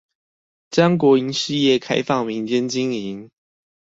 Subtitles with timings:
[0.71, 3.29] 將國營事業開放民間經營